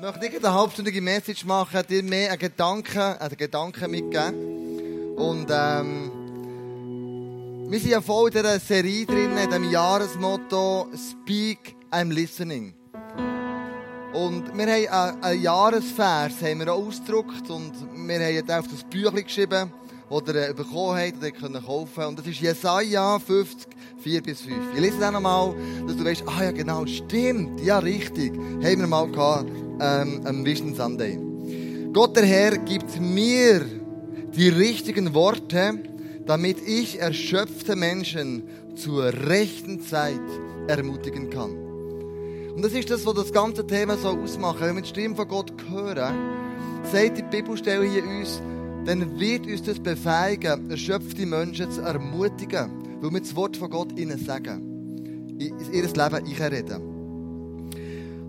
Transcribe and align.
Ich 0.00 0.06
möchte 0.06 0.20
nicht 0.20 0.42
eine 0.42 0.54
halbstündige 0.54 1.02
Message 1.02 1.44
machen, 1.44 1.82
dir 1.86 2.02
mehr 2.02 2.30
einen 2.30 2.38
Gedanken, 2.38 2.98
einen 2.98 3.36
Gedanken 3.36 3.90
mitgeben. 3.90 5.14
Und 5.14 5.48
ähm, 5.50 6.10
wir 7.68 7.78
sind 7.78 7.90
ja 7.90 8.00
voll 8.00 8.28
in 8.30 8.36
dieser 8.36 8.58
Serie 8.60 9.04
drin, 9.04 9.36
in 9.36 9.50
diesem 9.50 9.70
Jahresmotto 9.70 10.88
Speak, 10.96 11.76
I'm 11.90 12.10
Listening. 12.10 12.72
Und 14.14 14.56
wir 14.56 14.90
haben 14.90 15.22
einen 15.22 15.42
Jahresvers 15.42 16.32
haben 16.40 16.60
wir 16.60 16.72
auch 16.72 16.86
ausgedruckt 16.86 17.50
und 17.50 17.74
wir 18.08 18.20
haben 18.20 18.50
auf 18.58 18.68
das 18.68 18.82
Büchlein 18.84 19.24
geschrieben, 19.24 19.70
das 20.08 20.22
ihr 20.28 20.48
äh, 20.48 20.54
bekommen 20.54 20.96
habt 20.96 21.16
und 21.16 21.24
ihr 21.24 21.32
könnt 21.32 21.62
kaufen. 21.66 22.04
Und 22.04 22.18
das 22.18 22.26
ist 22.26 22.40
Jesaja 22.40 23.18
50, 23.18 23.68
4 24.02 24.22
bis 24.22 24.40
5. 24.40 24.56
Ich 24.76 24.80
lese 24.80 24.98
dann 24.98 25.12
nochmal, 25.12 25.54
dass 25.86 25.94
du 25.94 26.02
weißt, 26.06 26.24
ah 26.26 26.44
ja 26.44 26.52
genau, 26.52 26.86
stimmt, 26.86 27.60
ja 27.60 27.80
richtig, 27.80 28.32
haben 28.32 28.80
wir 28.80 28.86
mal 28.86 29.06
gehabt 29.06 29.59
ähm, 29.80 30.20
am 30.24 30.44
Vision 30.44 30.74
Sunday. 30.74 31.18
Gott 31.92 32.16
der 32.16 32.24
Herr 32.24 32.58
gibt 32.58 33.00
mir 33.00 33.64
die 34.36 34.48
richtigen 34.48 35.12
Worte, 35.14 35.78
damit 36.26 36.58
ich 36.66 37.00
erschöpfte 37.00 37.74
Menschen 37.74 38.44
zur 38.76 39.12
rechten 39.12 39.80
Zeit 39.80 40.20
ermutigen 40.68 41.30
kann. 41.30 41.56
Und 42.54 42.64
das 42.64 42.72
ist 42.72 42.90
das, 42.90 43.06
was 43.06 43.14
das 43.14 43.32
ganze 43.32 43.66
Thema 43.66 43.96
so 43.96 44.08
ausmacht. 44.08 44.60
Wenn 44.60 44.76
wir 44.76 44.82
die 44.82 44.88
Stimme 44.88 45.16
von 45.16 45.28
Gott 45.28 45.52
hören, 45.70 46.14
sagt 46.92 47.18
die 47.18 47.22
Bibelstelle 47.22 47.88
hier 47.88 48.04
uns, 48.04 48.40
dann 48.84 49.18
wird 49.18 49.46
uns 49.46 49.62
das 49.62 49.78
befähigen, 49.78 50.70
erschöpfte 50.70 51.26
Menschen 51.26 51.70
zu 51.70 51.80
ermutigen, 51.80 52.70
weil 53.00 53.12
wir 53.12 53.20
das 53.20 53.34
Wort 53.36 53.56
von 53.56 53.70
Gott 53.70 53.98
ihnen 53.98 54.18
sagen, 54.18 55.36
in 55.38 55.72
ihr 55.72 55.82
Leben 55.82 55.96
einreden. 55.96 56.89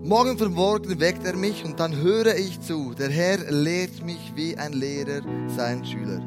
Morgen 0.04 0.36
für 0.36 0.48
morgen 0.48 0.98
weckt 0.98 1.24
er 1.24 1.36
mich 1.36 1.64
und 1.64 1.78
dann 1.78 1.94
höre 1.94 2.34
ich 2.34 2.60
zu. 2.60 2.92
Der 2.92 3.08
Herr 3.08 3.38
lehrt 3.52 4.04
mich 4.04 4.32
wie 4.34 4.56
ein 4.56 4.72
Lehrer 4.72 5.20
seinen 5.46 5.84
Schüler. 5.84 6.20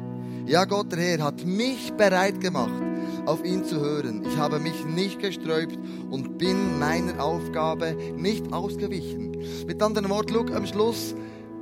Ja, 0.46 0.64
Gott, 0.64 0.92
der 0.92 0.98
Herr, 0.98 1.24
hat 1.24 1.44
mich 1.44 1.92
bereit 1.92 2.40
gemacht, 2.40 2.82
auf 3.26 3.44
ihn 3.44 3.64
zu 3.64 3.78
hören. 3.78 4.24
Ich 4.26 4.38
habe 4.38 4.60
mich 4.60 4.86
nicht 4.86 5.20
gesträubt 5.20 5.78
und 6.10 6.38
bin 6.38 6.78
meiner 6.78 7.22
Aufgabe 7.22 7.94
nicht 8.16 8.50
ausgewichen. 8.50 9.36
Mit 9.66 9.82
anderen 9.82 10.08
Worten, 10.08 10.32
schau, 10.32 10.54
am 10.54 10.66
Schluss, 10.66 11.14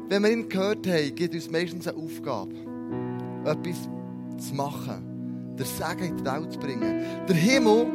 wenn 0.08 0.22
wir 0.22 0.30
ihn 0.30 0.48
gehört 0.48 0.86
haben, 0.86 1.14
gibt 1.16 1.34
uns 1.34 1.50
meistens 1.50 1.88
eine 1.88 1.98
Aufgabe, 1.98 2.54
etwas 3.44 3.88
zu 4.38 4.54
machen, 4.54 5.56
der 5.58 5.66
Segen 5.66 6.10
in 6.10 6.16
die 6.18 6.24
Welt 6.24 6.52
zu 6.52 6.60
bringen, 6.60 7.04
den 7.28 7.36
Himmel 7.36 7.86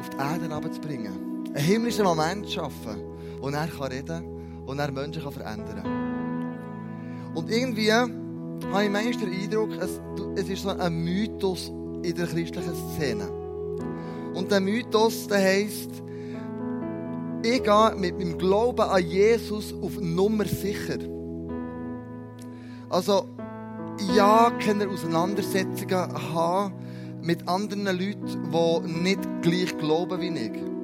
auf 0.00 0.10
die 0.10 0.16
Erde 0.16 0.52
abzubringen, 0.52 1.44
einen 1.54 1.64
himmlischen 1.64 2.04
Moment 2.04 2.46
zu 2.46 2.54
schaffen, 2.54 3.10
wo 3.40 3.48
er 3.48 3.66
kann 3.66 3.88
reden 3.88 4.24
und 4.66 4.78
er 4.78 4.92
Menschen 4.92 5.22
kann 5.22 5.32
verändern 5.32 5.82
kann. 5.82 7.34
Und 7.34 7.50
irgendwie 7.50 7.92
habe 7.92 8.10
ich 8.84 8.90
manchmal 8.90 9.12
den 9.12 9.40
Eindruck, 9.40 9.70
es, 9.80 10.00
es 10.36 10.48
ist 10.48 10.62
so 10.62 10.70
ein 10.70 11.04
Mythos 11.04 11.72
in 12.02 12.14
der 12.14 12.26
christlichen 12.26 12.74
Szene. 12.94 13.30
Und 14.34 14.50
der 14.50 14.60
Mythos, 14.60 15.26
der 15.26 15.38
heisst, 15.38 15.90
ich 17.42 17.62
gehe 17.62 17.94
mit 17.96 18.18
meinem 18.18 18.36
Glauben 18.36 18.82
an 18.82 19.04
Jesus 19.04 19.74
auf 19.80 19.98
Nummer 19.98 20.44
sicher. 20.44 20.98
Also, 22.90 23.24
ja, 24.14 24.50
keine 24.64 24.88
Auseinandersetzungen 24.88 26.34
haben 26.34 26.74
mit 27.22 27.48
anderen 27.48 27.86
Leuten, 27.86 28.50
die 28.52 28.92
nicht 28.92 29.20
gleich 29.42 29.76
glauben 29.78 30.20
wie 30.20 30.28
ich. 30.28 30.79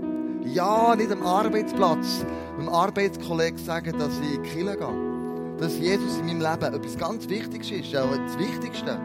Ja, 0.52 0.94
nicht 0.94 1.10
am 1.10 1.22
Arbeitsplatz, 1.22 2.24
meinem 2.56 2.68
Arbeitskollegen 2.68 3.58
sagen, 3.58 3.98
dass 3.98 4.18
ich 4.20 4.36
in 4.36 4.42
die 4.42 4.48
Kirche 4.48 4.76
gehe. 4.76 5.56
Dass 5.58 5.78
Jesus 5.78 6.18
in 6.18 6.26
meinem 6.26 6.40
Leben 6.40 6.74
etwas 6.74 6.96
ganz 6.96 7.28
Wichtiges 7.28 7.70
ist, 7.70 7.96
auch 7.96 8.16
das 8.16 8.38
Wichtigste. 8.38 8.98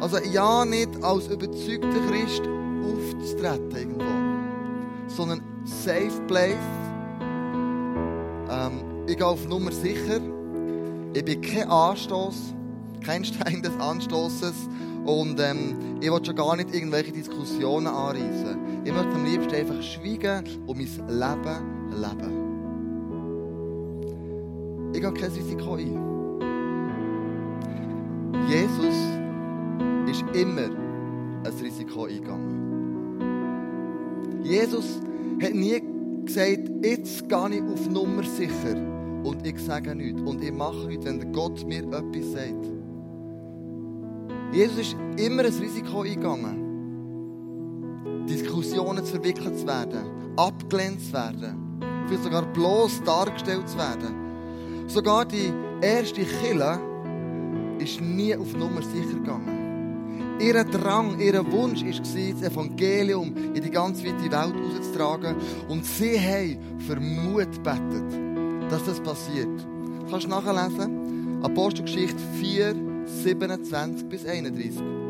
Also 0.00 0.18
ja, 0.18 0.64
nicht 0.64 1.02
als 1.02 1.26
überzeugter 1.28 2.00
Christ 2.08 2.42
aufzutreten 2.82 3.70
irgendwo, 3.76 4.04
sondern 5.08 5.42
safe 5.64 6.20
place. 6.26 6.56
Ähm, 8.50 8.80
ich 9.06 9.16
gehe 9.16 9.26
auf 9.26 9.46
Nummer 9.46 9.72
sicher. 9.72 10.20
Ich 11.12 11.24
bin 11.24 11.40
kein 11.42 11.68
Anstoß, 11.68 12.54
kein 13.04 13.24
Stein 13.24 13.62
des 13.62 13.78
Anstoßes 13.78 14.68
und 15.04 15.38
ähm, 15.40 15.98
ich 16.00 16.10
will 16.10 16.24
schon 16.24 16.36
gar 16.36 16.56
nicht 16.56 16.74
irgendwelche 16.74 17.12
Diskussionen 17.12 17.86
anreißen. 17.86 18.63
Ich 18.84 18.92
möchte 18.92 19.14
am 19.14 19.24
liebsten 19.24 19.54
einfach 19.54 19.82
schweigen 19.82 20.44
und 20.66 20.76
mein 20.76 20.86
Leben 21.08 21.90
leben. 21.90 22.44
Ich 24.92 25.00
gehe 25.00 25.12
kein 25.12 25.32
Risiko 25.32 25.74
ein. 25.74 25.98
Jesus 28.46 28.94
ist 30.06 30.22
immer 30.34 30.68
ein 31.44 31.52
Risiko 31.62 32.04
eingegangen. 32.04 32.64
Jesus 34.44 35.00
hat 35.40 35.54
nie 35.54 35.82
gesagt, 36.26 36.70
jetzt 36.82 37.26
gehe 37.26 37.50
ich 37.50 37.62
auf 37.62 37.88
Nummer 37.88 38.22
sicher 38.22 38.76
und 39.24 39.46
ich 39.46 39.58
sage 39.60 39.94
nichts 39.94 40.20
und 40.20 40.44
ich 40.44 40.52
mache 40.52 40.86
nichts, 40.86 41.06
wenn 41.06 41.32
Gott 41.32 41.66
mir 41.66 41.84
etwas 41.84 42.32
sagt. 42.32 42.70
Jesus 44.52 44.78
ist 44.78 44.96
immer 45.16 45.44
ein 45.44 45.54
Risiko 45.54 46.02
eingegangen. 46.02 46.63
Diskussionen 48.54 49.04
verwickelt 49.04 49.58
zu 49.58 49.66
werden, 49.66 50.32
abgelehnt 50.36 51.00
zu 51.00 51.12
werden, 51.12 51.80
vielleicht 52.06 52.22
sogar 52.22 52.42
bloß 52.52 53.02
dargestellt 53.02 53.68
zu 53.68 53.76
werden. 53.76 54.86
Sogar 54.86 55.24
die 55.24 55.52
erste 55.80 56.22
Kille 56.22 56.78
ist 57.78 58.00
nie 58.00 58.36
auf 58.36 58.54
Nummer 58.54 58.80
sicher 58.80 59.14
gegangen. 59.14 60.38
Ihr 60.40 60.62
Drang, 60.64 61.18
ihr 61.18 61.44
Wunsch 61.50 61.82
war, 61.82 61.90
das 61.90 62.52
Evangelium 62.52 63.34
in 63.54 63.60
die 63.60 63.70
ganz 63.70 64.04
weite 64.04 64.22
Welt 64.22 64.32
rauszutragen. 64.32 65.36
Und 65.68 65.84
sie 65.84 66.18
haben 66.18 66.58
für 66.78 67.00
Mut 67.00 67.52
gebetet, 67.52 68.70
dass 68.70 68.84
das 68.84 69.00
passiert. 69.00 69.48
Du 70.00 70.10
kannst 70.10 70.28
nachlesen. 70.28 71.42
Apostelgeschichte 71.42 72.22
4, 72.40 72.74
27 73.06 74.08
bis 74.08 74.24
31. 74.24 75.03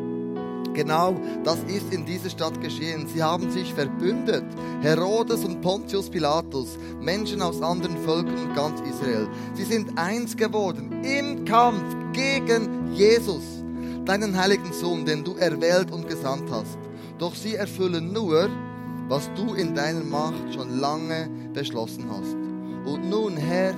Genau 0.74 1.16
das 1.44 1.58
ist 1.68 1.92
in 1.92 2.04
dieser 2.04 2.30
Stadt 2.30 2.60
geschehen. 2.60 3.06
Sie 3.06 3.22
haben 3.22 3.50
sich 3.50 3.72
verbündet. 3.72 4.44
Herodes 4.82 5.44
und 5.44 5.60
Pontius 5.60 6.10
Pilatus, 6.10 6.76
Menschen 7.00 7.40
aus 7.40 7.62
anderen 7.62 7.96
Völkern 7.98 8.36
und 8.36 8.54
ganz 8.54 8.80
Israel. 8.80 9.28
Sie 9.54 9.64
sind 9.64 9.96
eins 9.96 10.36
geworden 10.36 11.02
im 11.04 11.44
Kampf 11.44 11.94
gegen 12.12 12.92
Jesus, 12.92 13.62
deinen 14.04 14.36
heiligen 14.36 14.72
Sohn, 14.72 15.06
den 15.06 15.24
du 15.24 15.34
erwählt 15.36 15.92
und 15.92 16.08
gesandt 16.08 16.50
hast. 16.50 16.76
Doch 17.18 17.34
sie 17.34 17.54
erfüllen 17.54 18.12
nur, 18.12 18.48
was 19.08 19.30
du 19.34 19.54
in 19.54 19.74
deiner 19.74 20.04
Macht 20.04 20.54
schon 20.54 20.80
lange 20.80 21.28
beschlossen 21.52 22.06
hast. 22.10 22.34
Und 22.90 23.08
nun, 23.08 23.36
Herr, 23.36 23.74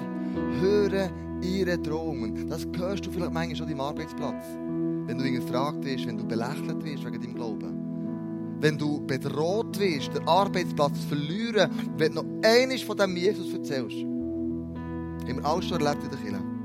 höre 0.60 1.10
ihre 1.42 1.78
Drohungen. 1.78 2.48
Das 2.48 2.66
hörst 2.76 3.06
du 3.06 3.10
vielleicht 3.10 3.32
manchmal 3.32 3.56
schon 3.56 3.68
im 3.68 3.80
Arbeitsplatz. 3.80 4.44
Wenn 5.06 5.18
du 5.18 5.30
gefragt 5.30 5.84
wirst, 5.84 6.06
wenn 6.06 6.18
du 6.18 6.24
belächelt 6.24 6.84
wirst 6.84 7.04
wegen 7.04 7.20
deinem 7.20 7.34
Glauben. 7.34 8.56
Wenn 8.60 8.76
du 8.76 9.00
bedroht 9.06 9.78
wirst, 9.78 10.14
den 10.14 10.26
Arbeitsplatz 10.26 11.04
verlieren, 11.08 11.70
wenn 11.96 12.14
du 12.14 12.22
noch 12.22 12.42
eines 12.42 12.82
von 12.82 12.96
dem 12.96 13.16
Jesus 13.16 13.52
erzählst. 13.52 13.98
Haben 13.98 15.36
wir 15.36 15.44
alles 15.44 15.66
schon 15.66 15.80
erlebt 15.80 16.04
in 16.04 16.10
der 16.10 16.18
Kirche. 16.18 16.56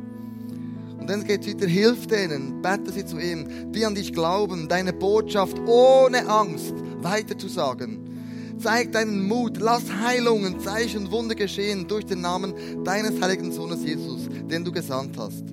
Und 0.99 1.09
dann 1.09 1.23
geht 1.23 1.45
es 1.45 1.53
weiter, 1.53 1.67
hilf 1.67 2.07
denen, 2.07 2.61
bete 2.61 2.91
sie 2.91 3.05
zu 3.05 3.17
ihm, 3.17 3.71
die 3.71 3.85
an 3.85 3.95
dich 3.95 4.13
glauben, 4.13 4.67
deine 4.67 4.93
Botschaft 4.93 5.57
ohne 5.67 6.27
Angst 6.27 6.75
weiterzusagen. 7.01 8.57
Zeig 8.59 8.91
deinen 8.91 9.27
Mut, 9.27 9.57
lass 9.59 9.91
Heilungen, 9.91 10.59
Zeichen 10.59 11.05
und 11.05 11.11
Wunder 11.11 11.33
geschehen 11.33 11.87
durch 11.87 12.05
den 12.05 12.21
Namen 12.21 12.53
deines 12.83 13.19
heiligen 13.19 13.51
Sohnes 13.51 13.83
Jesus, 13.83 14.29
den 14.49 14.63
du 14.63 14.71
gesandt 14.71 15.17
hast. 15.17 15.43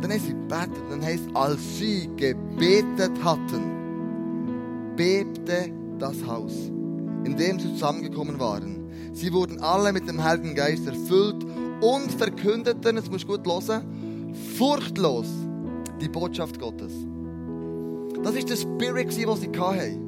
Dann 0.00 0.12
heißt 0.12 0.26
sie 0.26 0.34
betet, 0.48 0.90
dann 0.90 1.02
heißt, 1.02 1.24
als 1.34 1.78
sie 1.78 2.08
gebetet 2.16 3.12
hatten, 3.22 4.94
bebte 4.96 5.72
das 5.98 6.24
Haus, 6.26 6.52
in 7.24 7.36
dem 7.36 7.58
sie 7.58 7.68
zusammengekommen 7.68 8.38
waren. 8.38 8.90
Sie 9.12 9.32
wurden 9.32 9.60
alle 9.60 9.92
mit 9.92 10.08
dem 10.08 10.22
Heiligen 10.22 10.54
Geist 10.54 10.86
erfüllt 10.86 11.44
und 11.80 12.12
verkündeten, 12.12 12.96
jetzt 12.96 13.10
musst 13.10 13.24
du 13.24 13.36
gut 13.36 13.46
hören, 13.46 13.82
furchtlos 14.56 15.26
die 16.00 16.08
Botschaft 16.08 16.60
Gottes. 16.60 16.92
Das 18.22 18.34
ist 18.34 18.48
der 18.50 18.56
Spirit, 18.56 19.12
den 19.12 19.36
sie 19.36 19.48
hatten. 19.48 20.07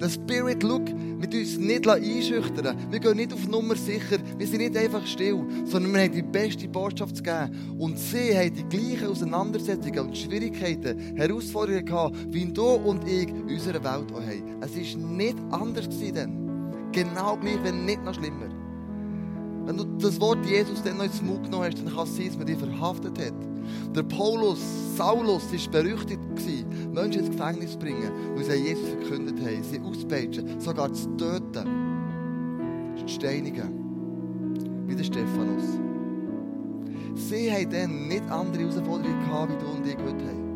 Der 0.00 0.10
Spirit, 0.10 0.62
schau, 0.62 0.78
mit 0.78 1.34
uns 1.34 1.58
nicht 1.58 1.88
einschüchtern. 1.88 2.76
Wir 2.90 3.00
gehen 3.00 3.16
nicht 3.16 3.32
auf 3.32 3.48
Nummer 3.48 3.74
sicher. 3.74 4.18
Wir 4.36 4.46
sind 4.46 4.58
nicht 4.58 4.76
einfach 4.76 5.04
still, 5.04 5.44
sondern 5.64 5.92
wir 5.92 6.02
haben 6.02 6.12
die 6.12 6.22
beste 6.22 6.68
Botschaft 6.68 7.16
zu 7.16 7.22
geben. 7.24 7.76
Und 7.78 7.98
sie 7.98 8.36
haben 8.36 8.54
die 8.54 8.64
gleichen 8.64 9.08
Auseinandersetzungen 9.08 9.98
und 9.98 10.16
Schwierigkeiten, 10.16 11.16
Herausforderungen 11.16 11.84
gehabt, 11.84 12.16
wie 12.30 12.46
du 12.46 12.64
und 12.64 13.08
ich 13.08 13.28
in 13.28 13.42
unserer 13.42 13.82
Welt 13.82 14.12
auch 14.12 14.20
haben. 14.20 14.62
Es 14.62 14.76
war 14.76 15.08
nicht 15.08 15.38
anders 15.50 15.86
gewesen. 15.86 16.90
Genau 16.92 17.36
gleich, 17.36 17.58
wenn 17.64 17.84
nicht 17.84 18.04
noch 18.04 18.14
schlimmer. 18.14 18.48
Wenn 19.66 19.76
du 19.76 19.84
das 19.98 20.20
Wort 20.20 20.46
Jesus 20.46 20.82
dann 20.82 20.98
noch 20.98 21.04
ins 21.04 21.20
Mund 21.20 21.42
genommen 21.42 21.64
hast, 21.64 21.78
dann 21.78 21.92
kann 21.92 22.04
es 22.04 22.16
sein, 22.16 22.28
dass 22.28 22.38
man 22.38 22.46
dich 22.46 22.58
verhaftet 22.58 23.18
hat. 23.18 23.57
Der 23.94 24.02
Paulus, 24.02 24.58
Saulus, 24.96 25.44
war 25.52 25.82
berüchtigt. 25.82 26.20
Gewesen, 26.34 26.92
Menschen 26.92 27.26
ins 27.26 27.30
Gefängnis 27.30 27.72
zu 27.72 27.78
bringen, 27.78 28.10
weil 28.34 28.44
sie 28.44 28.52
Jesus 28.52 28.88
verkündet 28.88 29.40
haben. 29.40 29.62
Sie 29.62 29.80
auspeitschen, 29.80 30.60
sogar 30.60 30.92
zu 30.92 31.08
töten. 31.16 31.66
Zu 32.96 33.08
steinigen. 33.08 34.86
Wie 34.86 34.94
der 34.94 35.04
Stephanus. 35.04 35.64
Sie 37.14 37.50
haben 37.50 37.70
dann 37.70 38.08
nicht 38.08 38.30
andere 38.30 38.62
Herausforderungen 38.62 39.20
gehabt, 39.20 39.52
wie 39.52 39.64
du 39.64 39.70
und 39.70 39.86
ich 39.86 39.96
heute 39.96 40.24
haben. 40.24 40.48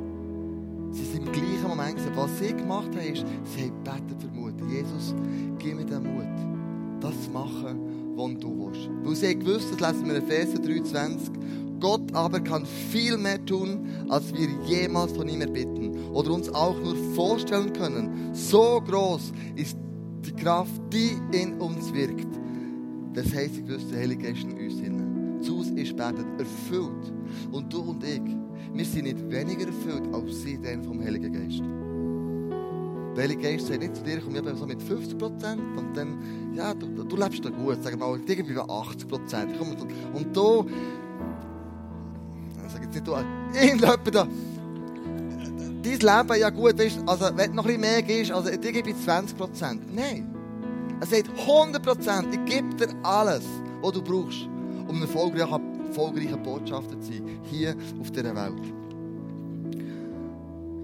Sie 0.93 1.05
sind 1.05 1.27
im 1.27 1.33
gleichen 1.33 1.69
Moment 1.69 1.97
gewesen. 1.97 2.13
Was 2.17 2.39
sie 2.39 2.53
gemacht 2.53 2.89
haben, 2.95 3.13
ist, 3.13 3.25
sie 3.45 3.63
haben 3.63 3.85
gebetet 3.85 4.23
für 4.23 4.29
Mut. 4.29 4.55
Jesus, 4.71 5.15
gib 5.59 5.77
mir 5.77 5.87
den 5.87 6.03
Mut, 6.03 7.01
das 7.01 7.25
zu 7.25 7.31
machen, 7.31 8.15
was 8.15 8.39
du 8.39 8.67
willst. 8.67 8.91
Weil 9.03 9.17
sie 9.17 9.29
haben 9.29 9.41
gewusst, 9.41 9.69
das 9.73 9.81
lesen 9.81 10.07
wir 10.07 10.17
in 10.17 10.23
Epheser 10.23 10.59
23, 10.59 11.35
Gott 11.83 12.15
aber 12.15 12.39
kann 12.39 12.65
viel 12.65 13.19
mehr 13.19 13.45
tun, 13.45 14.07
als 14.09 14.33
wir 14.33 14.49
jemals 14.67 15.13
von 15.13 15.29
ihm 15.29 15.41
erbitten 15.41 16.13
oder 16.13 16.31
uns 16.31 16.49
auch 16.49 16.79
nur 16.79 16.95
vorstellen 17.17 17.73
können. 17.73 18.31
So 18.33 18.81
groß 18.81 19.33
ist 19.57 19.77
die 20.25 20.33
Kraft, 20.33 20.81
die 20.93 21.19
in 21.33 21.61
uns 21.61 21.93
wirkt. 21.93 22.29
Das 23.15 23.27
ich 23.27 23.69
wusste, 23.69 23.91
der 23.91 24.01
Heilige 24.01 24.29
Geist 24.29 24.45
in 24.45 24.53
uns 24.53 24.81
hinein. 24.81 25.43
Zu 25.43 25.59
uns 25.59 25.71
ist 25.71 25.97
betet, 25.97 26.25
erfüllt. 26.39 27.13
Und 27.51 27.73
du 27.73 27.81
und 27.81 28.05
ich, 28.05 28.23
wir 28.73 28.85
sind 28.85 29.03
nicht 29.03 29.29
weniger 29.29 29.67
erfüllt 29.67 30.05
als 30.15 30.41
sie 30.41 30.59
denn 30.59 30.85
vom 30.85 31.03
Heiligen 31.03 31.33
Geist. 31.33 31.65
Der 33.17 33.25
Heilige 33.25 33.43
Geist 33.43 33.67
sagt 33.67 33.81
nicht 33.81 33.97
zu 33.97 34.05
dir, 34.05 34.19
ich 34.19 34.25
bin 34.25 34.57
so 34.57 34.67
mit 34.67 34.81
50 34.81 35.19
Prozent 35.19 35.61
und 35.77 35.97
dann, 35.97 36.55
ja, 36.55 36.73
du, 36.73 36.87
du 37.05 37.17
lebst 37.17 37.45
da 37.45 37.51
gut, 37.51 37.79
sag 37.83 37.99
mal, 37.99 38.19
irgendwie 38.25 38.55
bei 38.55 38.63
80 38.63 39.09
Prozent. 39.09 39.51
Und 40.15 40.35
du, 40.35 40.67
jetzt 42.83 43.07
du, 43.07 43.15
irgendjemand 43.55 44.15
da, 44.15 44.27
dein 45.83 45.99
Leben 45.99 46.41
ja 46.41 46.51
gut, 46.51 46.79
weißt, 46.79 47.01
also 47.07 47.27
wenn 47.37 47.51
du 47.51 47.57
noch 47.57 47.65
ein 47.65 47.67
bisschen 47.67 47.81
mehr 47.81 48.03
gibst, 48.03 48.33
also 48.33 48.51
dir 48.51 48.73
gebe 48.73 48.91
ich 48.91 48.97
20 48.97 49.37
Prozent. 49.37 49.95
Nein. 49.95 50.35
Er 51.01 51.07
sagt 51.07 51.31
100 51.37 51.83
Prozent, 51.83 52.29
ich 52.33 52.45
gebe 52.45 52.75
dir 52.77 52.89
alles, 53.03 53.45
was 53.81 53.93
du 53.93 54.03
brauchst, 54.03 54.49
um 54.87 54.97
ein 54.97 55.03
erfolgreicher, 55.03 55.61
erfolgreicher 55.89 56.37
Botschafter 56.37 57.01
zu 57.01 57.13
sein, 57.13 57.41
hier 57.51 57.75
auf 58.01 58.11
dieser 58.11 58.35
Welt. 58.35 58.75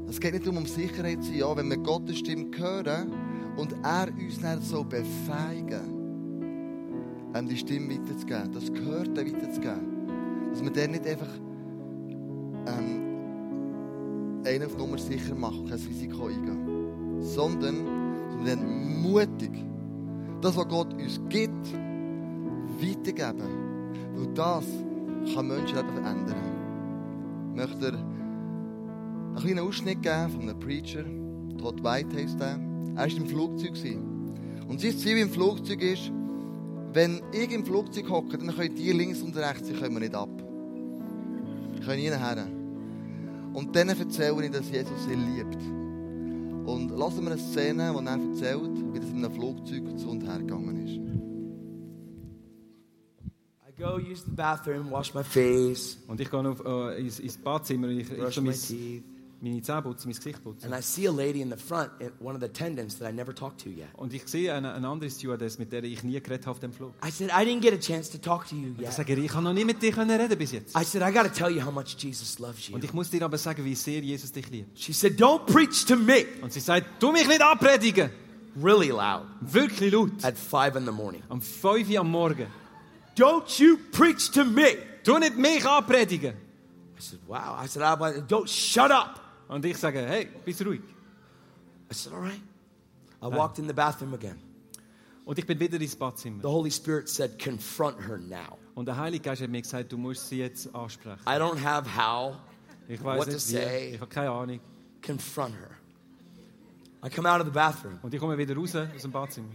Es 0.08 0.18
geht 0.18 0.32
nicht 0.32 0.48
um 0.48 0.66
Sicherheit 0.66 1.22
zu 1.22 1.30
sein, 1.30 1.38
ja, 1.38 1.56
wenn 1.56 1.70
wir 1.70 1.76
Gottes 1.76 2.18
Stimme 2.18 2.46
hören 2.56 3.12
und 3.56 3.74
er 3.84 4.08
uns 4.08 4.40
dann 4.40 4.60
so 4.62 4.82
befeigen, 4.82 5.98
ähm, 7.34 7.48
die 7.48 7.56
Stimme 7.56 7.94
weiterzugeben, 7.94 8.52
das 8.52 8.72
Gehörte 8.72 9.24
weiterzugeben. 9.24 10.50
Dass 10.50 10.62
wir 10.62 10.70
dann 10.70 10.92
nicht 10.92 11.06
einfach 11.06 11.28
ähm, 12.68 14.44
einen 14.44 14.66
auf 14.66 14.76
Nummer 14.76 14.98
sicher 14.98 15.34
machen 15.34 15.66
kein 15.68 15.78
Risiko 15.78 16.26
eingehen, 16.26 17.20
sondern, 17.20 17.86
sondern 18.30 19.02
mutig 19.02 19.52
das, 20.40 20.56
was 20.56 20.68
Gott 20.68 20.92
uns 20.94 21.20
gibt, 21.28 21.74
weitergeben. 22.80 23.48
Weil 24.14 24.34
das 24.34 24.64
kann 25.34 25.48
Menschenleben 25.48 25.92
verändern. 25.92 26.36
Ich 27.50 27.56
möchte 27.56 27.88
einen 27.88 29.36
kleinen 29.36 29.58
Ausschnitt 29.60 30.02
geben 30.02 30.30
von 30.30 30.42
einem 30.42 30.58
Preacher. 30.58 31.04
Todd 31.58 31.82
White 31.82 32.16
heisst 32.16 32.40
er. 32.40 32.58
Er 32.94 32.96
war 32.96 33.06
im 33.06 33.26
Flugzeug. 33.26 33.72
Und 34.68 34.80
sein 34.80 34.96
Ziel 34.96 35.18
im 35.18 35.30
Flugzeug 35.30 35.82
ist, 35.82 36.12
wenn 36.92 37.20
ich 37.32 37.52
im 37.52 37.64
Flugzeug 37.64 38.08
hocke, 38.08 38.38
dann 38.38 38.54
können 38.54 38.74
die 38.74 38.92
links 38.92 39.22
und 39.22 39.36
rechts, 39.36 39.68
können 39.68 39.94
wir 39.94 40.00
nicht 40.00 40.14
ab. 40.14 40.30
Die 41.76 41.80
können 41.80 42.00
nie 42.00 42.10
her. 42.10 42.57
Und 43.58 43.74
dann 43.74 43.88
erzähle 43.88 44.44
ich, 44.44 44.52
dass 44.52 44.70
Jesus 44.70 45.04
sie 45.04 45.16
liebt. 45.16 45.56
Und 46.64 46.96
lassen 46.96 47.24
wir 47.24 47.32
eine 47.32 47.40
Szene, 47.40 47.92
wo 47.92 47.98
er 47.98 48.12
erzählt, 48.12 48.70
wie 48.92 49.00
das 49.00 49.08
in 49.08 49.24
einem 49.24 49.32
Flugzeug 49.32 49.98
zu 49.98 50.10
und 50.10 50.22
her 50.22 50.38
gegangen 50.38 50.86
ist. 50.86 50.94
I 53.68 53.72
go 53.76 53.96
use 53.96 54.22
the 54.24 54.30
bathroom, 54.30 54.92
wash 54.92 55.12
my 55.12 55.24
face, 55.24 55.98
Und 56.06 56.20
ich 56.20 56.30
gehe 56.30 56.48
auf, 56.48 56.64
äh, 56.64 57.00
ins, 57.00 57.18
ins 57.18 57.36
Badzimmer 57.36 57.88
und 57.88 57.98
ich, 57.98 58.08
ich 58.08 58.16
brush 58.16 58.40
my 58.40 58.52
teeth, 58.52 59.02
meine 59.40 59.62
Zähne 59.62 59.82
putzen, 59.82 60.08
mein 60.08 60.16
Gesicht 60.16 60.42
putzen. 60.42 60.64
and 60.72 60.74
I 60.74 60.82
see 60.82 61.06
a 61.06 61.12
lady 61.12 61.40
in 61.40 61.50
the 61.50 61.56
front, 61.56 61.90
one 62.20 62.34
of 62.34 62.40
the 62.40 62.46
attendants 62.46 62.98
that 62.98 63.08
I 63.08 63.12
never 63.14 63.34
talked 63.34 63.62
to 63.62 63.68
yet. 63.70 63.86
Und 63.94 64.12
ich 64.12 64.26
sehe 64.26 64.52
eine, 64.52 64.72
eine 64.74 64.88
andere 64.88 65.08
Stewardess, 65.10 65.58
mit 65.58 65.70
der 65.72 65.84
ich 65.84 66.02
nie 66.02 66.20
geredet 66.20 66.46
habe 66.46 66.50
auf 66.52 66.58
dem 66.58 66.72
Flug. 66.72 66.92
I 67.06 67.10
said, 67.10 67.30
I 67.30 67.44
didn't 67.44 67.60
get 67.60 67.72
a 67.72 67.78
chance 67.78 68.10
to 68.10 68.18
talk 68.18 68.48
to 68.48 68.56
you 68.56 68.72
Ich 68.78 68.82
yet. 68.82 68.92
sage 68.92 69.14
ich 69.14 69.30
kann 69.30 69.44
noch 69.44 69.52
nie 69.52 69.64
mit 69.64 69.80
dir 69.80 69.92
können 69.92 70.20
reden 70.20 70.36
bis 70.36 70.52
jetzt. 70.52 70.76
I 70.76 70.82
said, 70.84 71.02
I 71.02 71.12
got 71.12 71.22
to 71.24 71.28
tell 71.32 71.50
you 71.50 71.64
how 71.64 71.72
much 71.72 71.96
Jesus 71.98 72.38
loves 72.38 72.68
you. 72.68 72.74
Und 72.74 72.82
ich 72.82 72.92
muss 72.92 73.10
dir 73.10 73.22
aber 73.22 73.38
sagen, 73.38 73.64
wie 73.64 73.74
sehr 73.74 74.00
Jesus 74.00 74.32
dich 74.32 74.50
liebt. 74.50 74.76
She 74.78 74.92
said, 74.92 75.20
Don't 75.20 75.46
preach 75.46 75.84
to 75.86 75.96
me. 75.96 76.24
Und 76.42 76.52
sie 76.52 76.60
sagt, 76.60 77.00
tu 77.00 77.12
mich 77.12 77.28
nicht 77.28 77.40
abpredigen. 77.42 78.10
Really 78.60 78.88
loud 78.88 79.22
Wirklich 79.40 79.92
laut. 79.92 80.10
at 80.24 80.36
five 80.36 80.74
in 80.76 80.84
the 80.84 80.90
morning. 80.90 81.22
Am 81.28 81.40
5 81.40 81.88
Uhr 81.90 82.00
am 82.00 82.10
Morgen. 82.10 82.48
Don't 83.16 83.60
you 83.60 83.78
preach 83.92 84.30
to 84.32 84.44
me. 84.44 84.78
Tu 85.04 85.16
nicht 85.18 85.36
mich 85.36 85.64
abpredigen. 85.64 86.34
I 86.34 87.00
said, 87.00 87.20
Wow. 87.28 87.56
I 87.62 87.68
said, 87.68 87.82
I, 87.82 88.20
Don't 88.26 88.48
shut 88.48 88.90
up. 88.90 89.20
Und 89.48 89.64
ich 89.64 89.76
sage, 89.78 90.00
hey, 90.06 90.28
bist 90.44 90.64
ruhig. 90.64 90.82
I 91.90 91.94
said, 91.94 92.12
All 92.12 92.20
right. 92.20 92.40
I 93.22 93.26
walked 93.26 93.58
in 93.58 93.66
the 93.66 93.72
bathroom 93.72 94.14
again. 94.14 94.38
Und 95.24 95.38
ich 95.38 95.46
bin 95.46 95.58
wieder 95.58 95.80
ins 95.80 95.96
Badzimmer. 95.96 96.42
The 96.42 96.48
Holy 96.48 96.70
Spirit 96.70 97.08
said, 97.08 97.38
Confront 97.38 97.98
her 98.06 98.18
now. 98.18 98.58
Und 98.74 98.86
der 98.86 98.96
Heilige 98.96 99.24
Geist 99.24 99.42
hat 99.42 99.50
mir 99.50 99.60
gesagt, 99.62 99.90
du 99.92 99.98
musst 99.98 100.28
sie 100.28 100.38
jetzt 100.38 100.74
ansprechen. 100.74 101.20
I 101.26 101.38
don't 101.38 101.62
have 101.62 101.86
how. 101.96 102.36
Ich 102.88 103.02
weiß 103.02 103.18
What 103.18 103.26
to 103.26 103.32
nicht 103.32 103.46
say. 103.46 103.94
Ich 103.94 104.00
habe 104.00 104.10
keine 104.10 104.30
Ahnung. 104.30 104.60
Confront 105.02 105.54
her. 105.54 105.70
I 107.04 107.08
come 107.08 107.28
out 107.30 107.40
of 107.40 107.46
the 107.46 107.52
bathroom. 107.52 107.98
Und 108.02 108.12
ich 108.12 108.20
komme 108.20 108.36
wieder 108.36 108.56
raus 108.56 108.74
aus 108.74 109.02
dem 109.02 109.12
Badzimmer. 109.12 109.48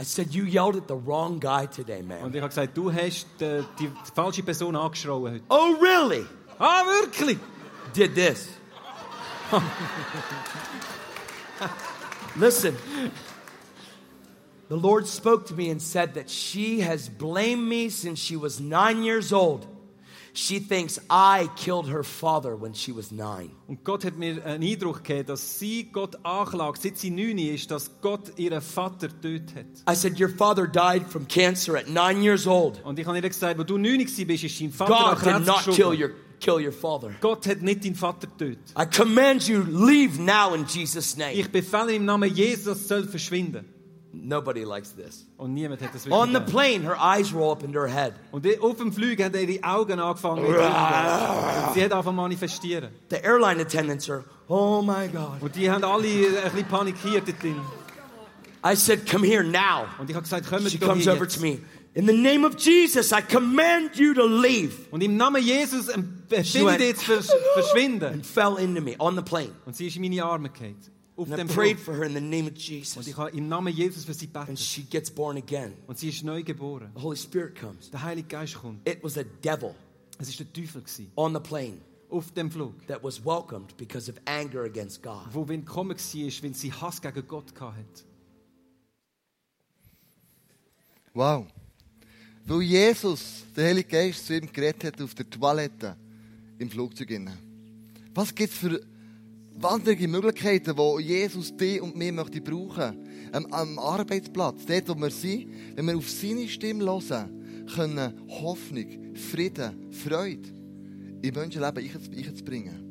I 0.00 0.04
said, 0.04 0.32
You 0.32 0.44
yelled 0.44 0.76
at 0.76 0.88
the 0.88 0.94
wrong 0.94 1.38
guy 1.40 1.66
today, 1.66 2.00
Und 2.00 2.08
man. 2.08 2.34
ich 2.34 2.40
habe 2.40 2.48
gesagt, 2.48 2.76
du 2.76 2.92
hast 2.92 3.26
die, 3.40 3.62
die, 3.78 3.88
die 3.88 4.12
falsche 4.14 4.42
Person 4.42 4.74
angeschrien 4.76 5.22
heute. 5.22 5.42
Oh, 5.48 5.74
really? 5.80 6.24
Ah, 6.58 6.84
wirklich? 7.02 7.38
Did 7.94 8.14
this. 8.14 8.48
Listen. 12.36 12.76
The 14.68 14.76
Lord 14.76 15.06
spoke 15.06 15.46
to 15.46 15.54
me 15.54 15.70
and 15.70 15.80
said 15.80 16.14
that 16.14 16.28
she 16.28 16.80
has 16.80 17.08
blamed 17.08 17.68
me 17.68 17.88
since 17.88 18.18
she 18.18 18.36
was 18.36 18.60
nine 18.60 19.04
years 19.04 19.32
old. 19.32 19.64
She 20.36 20.58
thinks 20.58 21.00
I 21.08 21.48
killed 21.56 21.88
her 21.88 22.04
father 22.04 22.56
when 22.56 22.74
she 22.74 22.92
was 22.92 23.10
nine. 23.10 23.52
Und 23.68 23.82
Gott 23.84 24.04
hat 24.04 24.18
mir 24.18 24.44
einen 24.44 24.62
Eindruck 24.62 25.02
gegeben, 25.02 25.28
dass 25.28 25.58
sie 25.58 25.84
Gott 25.84 26.26
anklagt, 26.26 26.82
seit 26.82 26.98
sie 26.98 27.08
neun 27.08 27.38
ist, 27.38 27.70
dass 27.70 27.90
Gott 28.02 28.38
ihren 28.38 28.60
Vater 28.60 29.08
getötet 29.08 29.56
hat. 29.56 29.66
I 29.90 29.96
said, 29.96 30.20
Your 30.20 30.28
father 30.28 30.66
died 30.66 31.06
from 31.06 31.26
cancer 31.26 31.74
at 31.74 31.88
nine 31.88 32.22
years 32.22 32.46
old. 32.46 32.84
Und 32.84 32.98
ich 32.98 33.06
habe 33.06 33.16
ihr 33.16 33.26
gesagt, 33.26 33.58
wo 33.58 33.62
du 33.62 33.78
neun 33.78 34.00
warst, 34.00 34.18
ist 34.18 34.60
dein 34.60 34.72
Vater 34.72 34.94
an 34.94 35.14
God 35.14 35.24
did 35.24 35.32
Krebs 35.32 35.46
not 35.46 35.74
kill 35.74 35.94
your, 35.94 36.10
kill 36.40 36.60
your 36.60 36.72
father. 36.72 37.14
Gott 37.20 37.46
hat 37.46 37.62
nicht 37.62 37.84
deinen 37.84 37.94
Vater 37.94 38.26
getötet. 38.26 38.72
I 38.78 38.84
command 38.86 39.46
you, 39.48 39.62
leave 39.62 40.20
now 40.20 40.54
in 40.54 40.66
Jesus' 40.66 41.16
name. 41.16 41.32
Ich 41.32 41.50
befehle 41.50 41.94
im 41.94 42.04
Namen 42.04 42.34
Jesus, 42.34 42.88
soll 42.88 43.04
verschwinden. 43.04 43.64
Nobody 44.12 44.64
likes 44.64 44.94
this. 44.94 45.26
Und 45.36 45.52
niemand 45.52 45.82
hat 45.82 45.94
das 45.94 46.10
On 46.10 46.32
the 46.32 46.40
plane, 46.40 46.82
her 46.82 46.96
eyes 46.98 47.34
roll 47.34 47.52
up 47.52 47.62
into 47.62 47.78
her 47.78 47.88
head. 47.88 48.14
Und 48.32 48.46
auf 48.60 48.76
dem 48.78 48.92
Flug 48.92 49.20
haben 49.22 49.34
er 49.34 49.42
ihre 49.42 49.62
Augen 49.62 50.00
angefangen. 50.00 50.42
mit. 50.42 50.52
Sie 51.74 51.84
hat 51.84 51.92
angefangen 51.92 52.16
manifestieren. 52.16 52.90
The 53.10 53.16
airline 53.16 53.60
attendants 53.60 54.08
are, 54.08 54.24
oh 54.48 54.80
my 54.80 55.08
God. 55.08 55.42
Und 55.42 55.54
die 55.54 55.70
haben 55.70 55.84
alle 55.84 56.06
ein 56.06 56.50
bisschen 56.50 56.66
panikiert 56.68 57.28
dort 57.28 57.42
drin. 57.42 57.60
I 58.66 58.74
said, 58.74 59.06
come 59.06 59.22
here 59.24 59.44
now. 59.44 59.86
Und 59.98 60.10
ich 60.10 60.16
habe 60.16 60.24
gesagt, 60.24 60.48
kommen 60.48 60.68
She 60.68 60.78
comes 60.78 61.06
over 61.06 61.24
jetzt. 61.24 61.36
to 61.36 61.40
me. 61.40 61.58
In 61.94 62.06
the 62.06 62.12
name 62.12 62.44
of 62.44 62.56
Jesus, 62.58 63.12
I 63.12 63.22
command 63.22 63.96
you 63.96 64.12
to 64.12 64.26
leave. 64.26 64.72
Und 64.90 65.02
im 65.02 65.16
Namen 65.16 65.40
Jesus 65.42 65.86
She 65.86 66.02
befehle 66.28 66.76
dir 66.76 66.94
versch- 66.96 67.30
verschwinden. 67.54 68.12
And 68.12 68.26
fell 68.26 68.58
into 68.58 68.80
me 68.82 68.96
on 68.98 69.14
the 69.14 69.22
plane. 69.22 69.52
Und 69.64 69.76
sie 69.76 69.86
ist 69.86 69.96
in 69.96 70.02
meine 70.02 70.24
Arme 70.24 70.50
gefallen. 70.50 70.76
Auf 71.16 71.30
And 71.30 71.50
I 71.50 71.54
prayed 71.54 71.78
for 71.78 71.94
her 71.94 72.02
in 72.04 72.14
the 72.14 72.20
name 72.20 72.42
of 72.48 72.48
Und 72.50 72.58
Jesus. 72.58 73.06
ich 73.06 73.16
habe 73.16 73.30
im 73.30 73.48
Namen 73.48 73.72
Jesus 73.72 74.04
für 74.04 74.12
sie 74.12 74.28
And 74.34 74.58
she 74.58 74.82
gets 74.82 75.10
born 75.10 75.36
again. 75.36 75.74
Und 75.86 75.98
sie 75.98 76.08
ist 76.08 76.24
neu 76.24 76.42
geboren. 76.42 76.90
The 76.96 77.02
Holy 77.02 77.16
Spirit 77.16 77.58
comes. 77.58 77.90
Der 77.90 78.02
Heilige 78.02 78.28
Geist 78.28 78.56
kommt. 78.56 78.86
It 78.86 78.98
was 79.02 79.16
a 79.16 79.22
devil 79.42 79.74
Es 80.18 80.28
war 80.38 80.44
der 80.44 80.52
Teufel 80.52 80.82
gewesen, 80.82 81.10
on 81.14 81.34
the 81.34 81.40
plane 81.40 81.78
auf 82.10 82.32
dem 82.32 82.50
Flug, 82.50 82.86
that 82.86 83.02
was 83.02 83.24
welcomed 83.24 83.76
because 83.76 84.10
of 84.10 84.16
anger 84.26 84.64
against 84.64 85.02
God. 85.02 85.26
wo 85.32 85.48
wenn 85.48 85.64
gekommen 85.64 85.90
war, 85.90 86.42
weil 86.42 86.54
sie 86.54 86.72
Hass 86.72 87.00
gegen 87.00 87.26
Gott 87.26 87.52
hatte. 87.60 88.04
Wow. 91.16 91.46
Weil 92.44 92.60
Jesus, 92.60 93.44
der 93.56 93.68
Heilige 93.68 93.88
Geist, 93.88 94.26
zu 94.26 94.36
ihm 94.36 94.52
geredet 94.52 94.84
hat 94.84 95.00
auf 95.00 95.14
der 95.14 95.28
Toilette 95.30 95.96
im 96.58 96.68
Flugzeug. 96.68 97.08
Was 98.12 98.34
gibt 98.34 98.52
es 98.52 98.58
für 98.58 98.82
wahnsinnige 99.54 100.08
Möglichkeiten, 100.08 100.76
wo 100.76 100.98
Jesus 100.98 101.56
dich 101.56 101.80
und 101.80 101.96
mich 101.96 102.12
möchte 102.12 102.42
brauchen 102.42 102.98
am, 103.32 103.46
am 103.46 103.78
Arbeitsplatz, 103.78 104.66
dort 104.66 104.88
wo 104.90 104.94
wir 104.94 105.10
sind, 105.10 105.48
wenn 105.74 105.86
wir 105.86 105.96
auf 105.96 106.10
seine 106.10 106.46
Stimme 106.48 106.84
hören, 106.84 107.66
können 107.74 108.12
Hoffnung, 108.28 109.16
Frieden, 109.16 109.90
Freude 109.92 110.50
in 111.22 111.34
Menschenleben 111.34 111.82
einzubringen. 112.14 112.85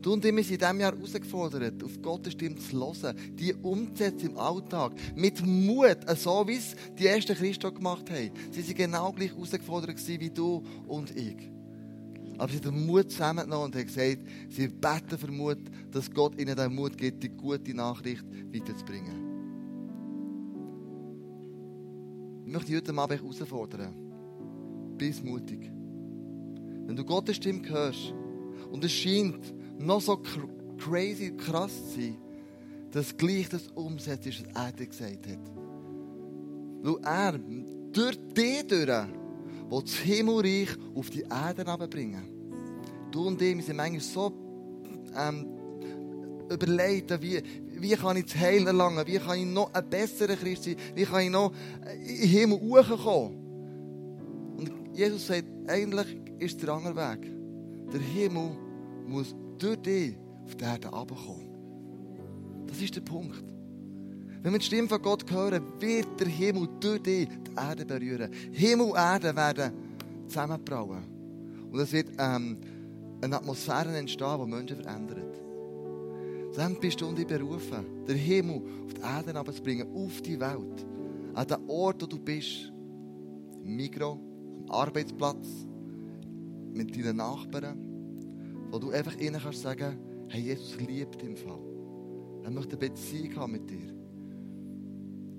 Du 0.00 0.12
und 0.12 0.24
ich 0.24 0.32
sind 0.32 0.50
in 0.52 0.58
diesem 0.58 0.80
Jahr 0.80 0.94
herausgefordert, 0.94 1.82
auf 1.82 2.00
Gottes 2.00 2.34
Stimme 2.34 2.56
zu 2.56 2.76
hören, 2.78 3.16
die 3.34 3.52
umzusetzen 3.54 4.30
im 4.30 4.38
Alltag. 4.38 4.92
Mit 5.16 5.44
Mut, 5.44 5.98
so 6.16 6.46
wie 6.46 6.56
es 6.56 6.76
die 6.96 7.06
ersten 7.06 7.34
Christen 7.34 7.74
gemacht 7.74 8.08
haben. 8.10 8.30
Sie 8.52 8.66
waren 8.66 8.74
genau 8.76 9.12
gleich 9.12 9.32
herausgefordert 9.32 10.06
wie 10.06 10.30
du 10.30 10.62
und 10.86 11.16
ich. 11.16 11.50
Aber 12.38 12.52
sie 12.52 12.58
haben 12.58 12.76
den 12.76 12.86
Mut 12.86 13.10
zusammengenommen 13.10 13.66
und 13.66 13.74
haben 13.74 13.86
gesagt, 13.86 14.18
sie 14.48 14.68
beten 14.68 15.18
für 15.18 15.32
Mut, 15.32 15.58
dass 15.90 16.08
Gott 16.10 16.40
ihnen 16.40 16.54
den 16.54 16.74
Mut 16.74 16.96
gibt, 16.96 17.22
die 17.24 17.30
gute 17.30 17.74
Nachricht 17.74 18.24
weiterzubringen. 18.52 19.28
Ich 22.46 22.52
möchte 22.52 22.68
dich 22.68 22.76
heute 22.76 22.94
Abend 22.94 23.20
herausfordern. 23.20 23.94
Bist 24.96 25.24
mutig. 25.24 25.70
Wenn 26.86 26.96
du 26.96 27.04
Gottes 27.04 27.36
Stimme 27.36 27.68
hörst 27.68 28.14
und 28.70 28.84
es 28.84 28.92
scheint 28.92 29.52
noch 29.78 30.00
so 30.00 30.20
crazy 30.78 31.32
krass 31.36 31.72
zu 31.92 32.00
sein, 32.00 32.16
dass 32.90 33.16
gleich 33.16 33.48
das 33.48 33.68
umsetzt 33.68 34.26
ist, 34.26 34.44
was 34.44 34.64
er 34.64 34.72
dir 34.72 34.86
gesagt 34.86 35.26
hat. 35.26 35.38
Weil 36.82 36.96
er 37.04 37.38
durch 37.92 38.18
dich 38.34 38.66
durch 38.66 38.88
will 39.70 39.82
das 39.82 39.94
Himmelreich 39.96 40.68
auf 40.94 41.10
die 41.10 41.22
Erde 41.22 41.88
bringen. 41.88 42.24
Du 43.10 43.26
und 43.26 43.40
ich, 43.40 43.56
wir 43.56 43.62
sind 43.62 43.76
manchmal 43.76 44.00
so 44.00 44.32
ähm, 45.16 45.46
überlegt, 46.50 47.10
wie, 47.22 47.42
wie 47.80 47.94
kann 47.94 48.16
ich 48.16 48.26
das 48.26 48.36
Heil 48.36 48.66
erlangen, 48.66 49.06
wie 49.06 49.18
kann 49.18 49.38
ich 49.38 49.46
noch 49.46 49.72
ein 49.72 49.88
besserer 49.88 50.36
Christ 50.36 50.64
sein, 50.64 50.76
wie 50.94 51.04
kann 51.04 51.22
ich 51.22 51.30
noch 51.30 51.52
in 52.06 52.20
den 52.20 52.28
Himmel 52.28 52.60
hochkommen. 52.60 54.56
Und 54.56 54.72
Jesus 54.94 55.26
sagt, 55.26 55.44
eigentlich 55.66 56.18
ist 56.38 56.62
der 56.62 56.70
andere 56.70 56.96
Weg. 56.96 57.30
Der 57.92 58.00
Himmel 58.00 58.50
muss 59.06 59.34
durch 59.58 59.76
dich 59.78 60.16
auf 60.44 60.54
die 60.54 60.64
Erde 60.64 60.88
herabkommen. 60.88 61.48
Das 62.66 62.80
ist 62.80 62.96
der 62.96 63.00
Punkt. 63.00 63.44
Wenn 64.42 64.52
wir 64.52 64.58
die 64.58 64.64
Stimme 64.64 64.88
von 64.88 65.02
Gott 65.02 65.30
hören, 65.30 65.62
wird 65.80 66.20
der 66.20 66.28
Himmel 66.28 66.68
durch 66.80 67.02
dich 67.02 67.28
die 67.28 67.54
Erde 67.56 67.84
berühren. 67.84 68.30
Himmel 68.52 68.86
und 68.90 68.96
Erde 68.96 69.34
werden 69.34 69.72
zusammenbrauen. 70.26 71.04
Und 71.72 71.80
es 71.80 71.92
wird 71.92 72.10
ähm, 72.18 72.58
eine 73.20 73.36
Atmosphäre 73.36 73.96
entstehen, 73.96 74.38
die 74.44 74.50
Menschen 74.50 74.82
verändert. 74.82 75.40
Dann 76.54 76.78
bist 76.80 77.00
du 77.00 77.08
und 77.08 77.18
ich 77.18 77.26
berufen, 77.26 78.04
den 78.06 78.16
Himmel 78.16 78.62
auf 78.84 78.94
die 78.94 79.00
Erde 79.00 79.32
herabzubringen, 79.32 79.88
auf 79.94 80.22
die 80.22 80.38
Welt. 80.40 80.86
An 81.34 81.46
den 81.46 81.58
Ort, 81.68 82.02
wo 82.02 82.06
du 82.06 82.18
bist. 82.18 82.72
Im 83.64 83.76
Mikro, 83.76 84.12
am 84.12 84.70
Arbeitsplatz, 84.70 85.46
mit 86.72 86.96
deinen 86.96 87.16
Nachbarn 87.16 87.87
wo 88.70 88.78
du 88.78 88.90
einfach 88.90 89.16
ihnen 89.18 89.40
kannst 89.40 89.62
sagen, 89.62 89.98
hey, 90.28 90.40
Jesus 90.40 90.78
liebt 90.80 91.22
im 91.22 91.36
Fall. 91.36 91.60
Er 92.42 92.50
möchte 92.50 92.78
eine 92.78 92.88
Beziehung 92.88 93.36
haben 93.36 93.52
mit 93.52 93.70
dir. 93.70 93.94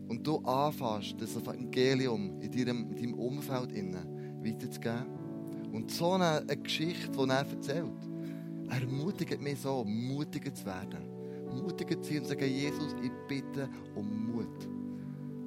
Und 0.07 0.25
du 0.25 0.37
anfängst, 0.39 1.21
das 1.21 1.35
Evangelium 1.35 2.39
in 2.41 2.51
deinem, 2.51 2.91
in 2.91 2.95
deinem 2.95 3.13
Umfeld 3.13 3.71
innen 3.71 4.43
weiterzugeben. 4.43 5.05
Und 5.71 5.91
so 5.91 6.13
eine, 6.13 6.39
eine 6.39 6.57
Geschichte, 6.57 7.11
die 7.11 7.29
er 7.29 7.47
erzählt, 7.47 8.09
ermutigt 8.69 9.41
mich 9.41 9.59
so, 9.59 9.83
mutiger 9.85 10.53
zu 10.53 10.65
werden. 10.65 11.09
Mutiger 11.49 12.01
zu 12.01 12.09
sein 12.09 12.19
und 12.19 12.23
zu 12.25 12.29
sagen, 12.29 12.51
Jesus, 12.51 12.95
ich 13.03 13.11
bitte 13.27 13.69
um 13.95 14.31
Mut. 14.31 14.69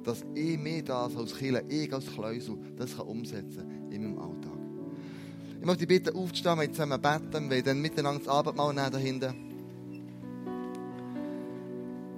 Dass 0.03 0.25
ich 0.33 0.57
mir 0.57 0.83
das 0.83 1.15
als 1.15 1.35
Killer, 1.35 1.61
ich 1.69 1.93
als 1.93 2.05
Kleusel, 2.07 2.57
das 2.75 2.95
kann 2.95 3.07
umsetzen 3.07 3.89
in 3.89 4.03
meinem 4.03 4.19
Alltag. 4.19 4.52
Ich 5.63 5.67
möchte 5.67 5.87
dich 5.87 6.03
bitten, 6.03 6.17
aufzustehen, 6.17 6.59
wir 6.59 6.69
zusammen 6.73 7.01
beten, 7.01 7.49
wir 7.49 7.63
dann 7.63 7.81
miteinander 7.81 8.19
das 8.19 8.27
Abendmahl 8.27 8.73
nehmen 8.73 9.19
da. 9.21 9.33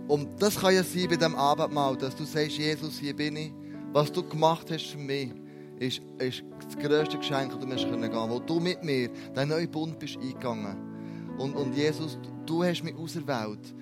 Und 0.07 0.41
das 0.41 0.59
kann 0.59 0.73
ja 0.73 0.83
sein 0.83 1.07
bei 1.07 1.15
diesem 1.15 1.35
Abendmahl, 1.35 1.95
dass 1.95 2.15
du 2.15 2.23
sagst, 2.23 2.57
Jesus, 2.57 2.97
hier 2.97 3.15
bin 3.15 3.35
ich. 3.35 3.51
Was 3.93 4.11
du 4.11 4.27
gemacht 4.27 4.71
hast 4.71 4.87
für 4.87 4.97
mich, 4.97 5.31
ist, 5.77 6.01
ist 6.17 6.43
das 6.59 6.75
grösste 6.75 7.19
Geschenk, 7.19 7.51
das 7.51 7.59
du 7.59 7.67
mir 7.67 7.75
gehen 7.75 8.11
kannst. 8.11 8.29
Wo 8.31 8.39
du 8.39 8.59
mit 8.59 8.83
mir 8.83 9.09
den 9.09 9.47
neuen 9.47 9.69
Bund 9.69 9.99
bist 9.99 10.17
eingegangen. 10.17 11.37
Und, 11.37 11.55
und 11.55 11.75
Jesus, 11.75 12.17
du 12.47 12.63
hast 12.63 12.83
mich 12.83 12.95
auserwählt, 12.95 13.75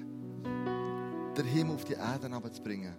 den 1.37 1.45
Himmel 1.45 1.75
auf 1.75 1.85
die 1.85 1.93
Erde 1.93 2.29
zu 2.51 2.61
bringen. 2.61 2.93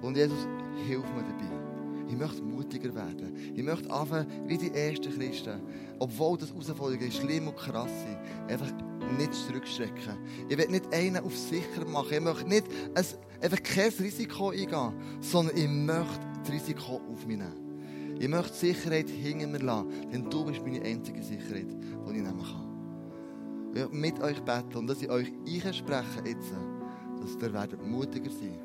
Und 0.00 0.16
Jesus, 0.16 0.48
hilf 0.86 1.04
mir 1.14 1.22
dabei. 1.22 1.65
Ich 2.08 2.16
möchte 2.16 2.42
mutiger 2.42 2.94
werden. 2.94 3.34
Ich 3.54 3.62
möchte 3.62 3.90
anfangen 3.90 4.26
wie 4.46 4.58
die 4.58 4.72
ersten 4.72 5.12
Christen. 5.12 5.60
Obwohl 5.98 6.38
das 6.38 6.50
Herausforderungen 6.50 7.10
schlimm 7.10 7.48
und 7.48 7.56
krass 7.56 7.90
sind. 7.90 8.50
Einfach 8.50 8.72
nicht 9.18 9.34
zurückschrecken. 9.34 10.18
Ich 10.48 10.56
will 10.56 10.68
nicht 10.68 10.92
einen 10.92 11.24
auf 11.24 11.36
sicher 11.36 11.84
machen. 11.86 12.12
Ich 12.12 12.20
möchte 12.20 12.48
nicht 12.48 12.66
ein, 12.94 13.04
einfach 13.40 13.62
kein 13.62 13.92
Risiko 13.98 14.50
eingehen, 14.50 14.92
sondern 15.20 15.56
ich 15.56 15.68
möchte 15.68 16.20
das 16.42 16.52
Risiko 16.52 17.00
auf 17.12 17.26
mich 17.26 17.38
nehmen. 17.38 17.66
Ich 18.18 18.28
möchte 18.28 18.54
Sicherheit 18.54 19.10
hinter 19.10 19.46
mir 19.46 19.58
lassen, 19.58 20.10
denn 20.10 20.30
du 20.30 20.44
bist 20.44 20.62
meine 20.62 20.82
einzige 20.82 21.22
Sicherheit, 21.22 21.66
die 21.70 22.16
ich 22.16 22.22
nehmen 22.22 22.38
kann. 22.38 22.66
Ich 23.74 23.82
will 23.82 23.88
mit 23.90 24.20
euch 24.20 24.40
beten 24.40 24.78
und 24.78 24.86
dass 24.86 25.02
ich 25.02 25.10
euch 25.10 25.30
einspreche 25.46 26.22
jetzt, 26.24 26.52
dass 27.20 27.42
ihr 27.42 27.78
mutiger 27.84 28.30
sein. 28.30 28.58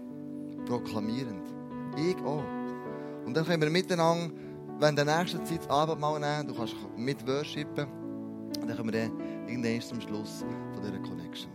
Proklamierend. 0.66 1.54
Ich 1.98 2.16
auch. 2.24 2.61
Und 3.26 3.36
dann 3.36 3.46
können 3.46 3.62
wir 3.62 3.70
miteinander, 3.70 4.34
wenn 4.80 4.96
der 4.96 5.06
nächste 5.06 5.44
Zeit 5.44 5.60
das 5.60 5.70
Abendmahl 5.70 6.20
nehmen, 6.20 6.48
du 6.48 6.56
kannst 6.56 6.76
mit 6.98 7.26
worshipen, 7.28 7.88
und 8.60 8.68
dann 8.68 8.76
können 8.76 8.92
wir 8.92 9.02
dann 9.02 9.48
irgendwann 9.48 9.82
zum 9.82 10.02
Schluss 10.02 10.44
von 10.74 10.84
dieser 10.84 11.00
Connection. 11.00 11.52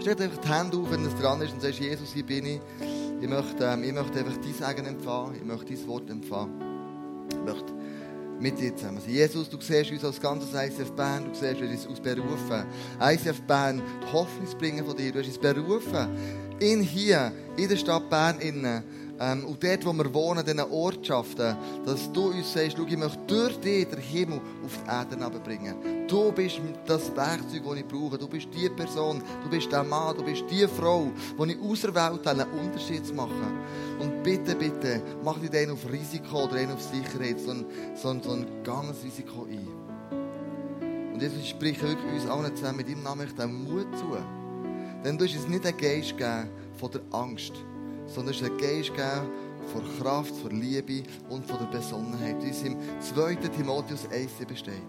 Stellt 0.00 0.20
einfach 0.20 0.38
die 0.38 0.48
Hände 0.48 0.76
auf, 0.78 0.90
wenn 0.90 1.04
es 1.04 1.14
dran 1.14 1.40
ist 1.42 1.52
und 1.52 1.62
sagst, 1.62 1.78
Jesus, 1.78 2.12
hier 2.12 2.26
bin 2.26 2.46
ich. 2.46 2.60
Ich 3.20 3.28
möchte, 3.28 3.64
ähm, 3.64 3.84
ich 3.84 3.92
möchte 3.92 4.18
einfach 4.18 4.36
dein 4.36 4.52
Segen 4.52 4.86
empfangen. 4.86 5.36
Ich 5.36 5.44
möchte 5.44 5.74
dein 5.74 5.86
Wort 5.86 6.10
empfangen. 6.10 6.60
Ich 7.30 7.44
möchte 7.44 7.72
mit 8.40 8.58
dir 8.58 8.74
zusammen 8.74 9.00
sein. 9.00 9.10
Jesus, 9.10 9.48
du 9.48 9.60
siehst 9.60 9.92
uns 9.92 10.04
als 10.04 10.20
ganzes 10.20 10.52
ICF 10.52 10.90
Bern, 10.92 11.26
du 11.26 11.34
siehst 11.34 11.60
uns 11.60 11.86
als 11.86 12.00
berufen. 12.00 12.64
ICF 13.00 13.42
Bern, 13.42 13.80
die 14.02 14.12
Hoffnung 14.12 14.58
bringen 14.58 14.84
von 14.84 14.96
dir. 14.96 15.12
Du 15.12 15.20
hast 15.20 15.28
uns 15.28 15.38
berufen, 15.38 16.08
in 16.58 16.80
hier, 16.80 17.30
in 17.56 17.68
der 17.68 17.76
Stadt 17.76 18.10
Bern 18.10 18.40
innen, 18.40 18.82
ähm, 19.22 19.44
und 19.44 19.62
dort, 19.62 19.86
wo 19.86 19.92
wir 19.92 20.12
wohnen, 20.12 20.40
in 20.40 20.56
diesen 20.56 20.72
Ortschaften, 20.72 21.56
dass 21.86 22.10
du 22.10 22.30
uns 22.30 22.52
sagst, 22.52 22.76
schau, 22.76 22.84
ich 22.84 22.96
möchte 22.96 23.18
durch 23.28 23.56
dich 23.60 23.88
den 23.88 24.00
Himmel 24.00 24.40
auf 24.64 24.78
die 24.84 24.90
Erde 24.90 25.38
bringen. 25.38 25.76
Du 26.08 26.32
bist 26.32 26.60
das 26.86 27.14
Werkzeug, 27.14 27.62
das 27.64 27.76
ich 27.76 27.86
brauche. 27.86 28.18
Du 28.18 28.26
bist 28.26 28.48
die 28.52 28.68
Person, 28.68 29.22
du 29.44 29.48
bist 29.48 29.70
der 29.70 29.84
Mann, 29.84 30.16
du 30.16 30.24
bist 30.24 30.42
die 30.50 30.66
Frau, 30.66 31.12
die 31.38 31.52
ich 31.52 31.60
auserwählt 31.60 32.26
habe, 32.26 32.42
einen 32.42 32.50
Unterschied 32.50 33.06
zu 33.06 33.14
machen. 33.14 33.60
Und 34.00 34.24
bitte, 34.24 34.56
bitte, 34.56 35.00
mach 35.22 35.36
nicht 35.36 35.54
einen 35.54 35.70
auf 35.70 35.88
Risiko 35.88 36.44
oder 36.44 36.56
einen 36.56 36.72
auf 36.72 36.82
Sicherheit, 36.82 37.38
sondern, 37.38 37.66
sondern 37.94 38.28
so 38.28 38.32
ein 38.34 38.64
ganzes 38.64 39.04
Risiko 39.04 39.44
ein. 39.44 39.68
Und 41.14 41.22
Jesus, 41.22 41.38
ich 41.38 41.50
spreche 41.50 41.82
wirklich 41.82 42.12
uns 42.12 42.28
allen 42.28 42.56
zusammen 42.56 42.78
mit 42.78 42.88
deinem 42.88 43.04
Namen 43.04 43.28
den 43.38 43.64
Mut 43.64 43.86
zu. 43.96 44.16
Denn 45.04 45.16
du 45.16 45.24
hast 45.24 45.36
uns 45.36 45.46
nicht 45.46 45.64
einen 45.64 45.76
Geist 45.76 46.18
gegeben 46.18 46.50
von 46.76 46.90
der 46.90 47.02
Angst, 47.12 47.52
sondern 48.14 48.34
es 48.34 48.40
ist 48.40 48.50
ein 48.50 48.56
Von 49.72 49.82
Kraft, 49.98 50.34
von 50.36 50.50
Liebe 50.60 51.02
und 51.28 51.46
von 51.46 51.58
der 51.58 51.78
Besonnenheit, 51.78 52.42
wie 52.42 52.50
es 52.50 52.62
im 52.62 52.76
2. 53.00 53.36
Timotheus 53.36 54.08
1 54.10 54.32
besteht. 54.46 54.82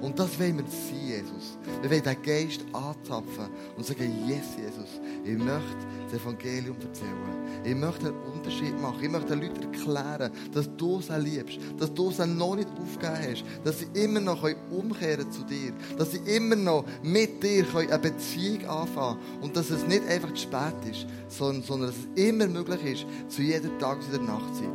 Und 0.00 0.18
das 0.18 0.38
wollen 0.38 0.58
wir 0.58 0.64
sein, 0.64 1.06
Jesus. 1.06 1.58
Wir 1.82 1.90
wollen 1.90 2.02
den 2.02 2.22
Geist 2.22 2.64
anzapfen 2.72 3.48
und 3.76 3.84
sagen, 3.84 4.28
yes, 4.28 4.56
Jesus, 4.56 5.00
ich 5.24 5.36
möchte 5.36 5.86
das 6.10 6.20
Evangelium 6.20 6.76
erzählen. 6.80 7.40
Ich 7.64 7.74
möchte 7.74 8.08
einen 8.08 8.18
Unterschied 8.32 8.80
machen. 8.80 8.98
Ich 9.02 9.10
möchte 9.10 9.36
den 9.36 9.42
Leuten 9.42 9.62
erklären, 9.62 10.32
dass 10.52 10.68
du 10.76 11.00
sie 11.00 11.18
liebst, 11.18 11.58
dass 11.78 11.92
du 11.92 12.10
sie 12.10 12.26
noch 12.26 12.56
nicht 12.56 12.68
aufgegeben 12.70 13.30
hast, 13.30 13.44
dass 13.64 13.80
sie 13.80 13.86
immer 13.94 14.20
noch 14.20 14.42
umkehren 14.70 15.30
zu 15.30 15.42
dir, 15.44 15.72
dass 15.98 16.12
sie 16.12 16.18
immer 16.18 16.56
noch 16.56 16.84
mit 17.02 17.42
dir 17.42 17.64
eine 17.76 17.98
Beziehung 17.98 18.66
anfangen 18.66 19.18
können 19.18 19.42
und 19.42 19.56
dass 19.56 19.70
es 19.70 19.86
nicht 19.86 20.06
einfach 20.08 20.32
zu 20.34 20.42
spät 20.42 20.74
ist, 20.90 21.06
sondern, 21.28 21.62
sondern 21.62 21.90
dass 21.90 21.98
es 21.98 22.28
immer 22.28 22.46
möglich 22.46 22.84
ist, 22.84 23.06
zu 23.28 23.42
jeder 23.42 23.76
Tages- 23.78 24.06
oder 24.20 24.32
Nachtzeit. 24.32 24.68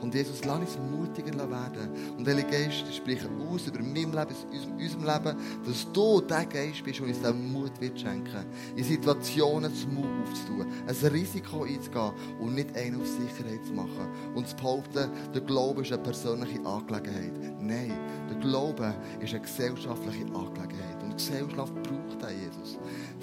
Und 0.00 0.14
Jesus, 0.14 0.44
lass 0.44 0.58
uns 0.58 0.78
mutiger 0.90 1.50
werden. 1.50 1.90
Und 2.16 2.26
Heilige 2.26 2.48
Geist, 2.48 2.94
sprich 2.94 3.20
aus 3.24 3.66
über 3.66 3.80
mein 3.80 3.94
Leben, 3.94 4.34
in 4.52 4.72
unserem 4.72 5.04
Leben, 5.04 5.36
dass 5.66 5.92
du 5.92 6.20
der 6.20 6.46
Geist 6.46 6.84
bist 6.84 7.00
und 7.00 7.08
uns 7.08 7.20
den 7.20 7.52
Mut 7.52 7.80
wird 7.80 7.98
schenken, 7.98 8.44
in 8.76 8.84
Situationen 8.84 9.74
zum 9.74 9.94
Mut 9.94 10.06
aufzutun, 10.22 10.66
ein 10.86 11.08
Risiko 11.10 11.62
einzugehen 11.62 12.12
und 12.40 12.54
nicht 12.54 12.76
einen 12.76 13.00
auf 13.00 13.06
Sicherheit 13.06 13.64
zu 13.64 13.72
machen. 13.72 14.08
Und 14.34 14.48
zu 14.48 14.56
behaupten, 14.56 15.10
der 15.34 15.42
Glaube 15.42 15.82
ist 15.82 15.92
eine 15.92 16.02
persönliche 16.02 16.64
Angelegenheit. 16.64 17.32
Nein, 17.60 17.92
der 18.30 18.38
Glaube 18.38 18.94
ist 19.20 19.32
eine 19.32 19.42
gesellschaftliche 19.42 20.24
Angelegenheit. 20.26 21.02
Und 21.02 21.10
die 21.10 21.16
Gesellschaft 21.16 21.74
braucht 21.74 22.22
den 22.22 22.40
Jesus. 22.40 22.57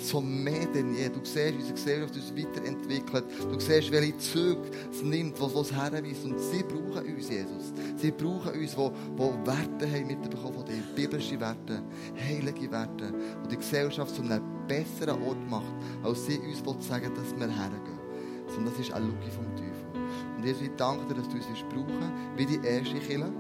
So 0.10 0.22
mehr 0.22 0.66
denn 0.68 0.94
je. 0.94 1.10
Du 1.10 1.20
siehst, 1.24 1.56
unsere 1.56 1.74
Gesellschaft 1.74 2.16
uns 2.16 2.34
weiterentwickelt. 2.36 3.26
Du 3.52 3.60
siehst, 3.60 3.92
welche 3.92 4.18
Züge 4.18 4.62
es 4.92 5.02
nimmt, 5.02 5.40
was 5.40 5.54
es 5.56 5.74
herweist. 5.74 6.26
Und 6.26 6.40
sie 6.40 6.64
brauchen 6.64 7.16
uns, 7.16 7.30
Jesus. 7.30 7.74
Sie 7.98 8.12
brauchen 8.12 8.60
uns, 8.60 8.76
die, 8.76 8.90
die 9.18 9.48
Werte 9.48 9.92
haben 9.92 10.08
mitbekommen 10.08 10.54
von 10.54 10.66
dir. 10.66 10.84
Biblische 10.96 11.40
Werte, 11.40 11.82
heilige 12.28 12.72
Werte. 12.72 13.14
Und 13.44 13.52
die 13.52 13.58
Gesellschaft 13.58 14.16
zu 14.16 14.22
einem 14.22 14.42
besseren 14.68 15.22
Ort 15.24 15.50
macht, 15.50 15.74
als 16.04 16.26
sie 16.26 16.40
uns 16.40 16.88
sagen 16.88 17.12
dass 17.16 17.36
wir 17.38 17.48
hergehen. 17.48 18.00
Sondern 18.48 18.74
das 18.74 18.80
ist 18.80 18.94
eine 18.94 19.06
Lüge 19.06 19.32
vom 19.32 19.46
Teufel. 19.56 20.06
Und 20.38 20.46
Jesus, 20.46 20.62
ich 20.62 20.72
danke 20.78 21.06
dir, 21.08 21.16
dass 21.16 21.30
du 21.30 21.36
uns 21.36 21.46
brauchen 21.70 22.12
wie 22.38 22.46
die 22.46 22.60
erste 22.66 22.96
Kille. 23.00 23.32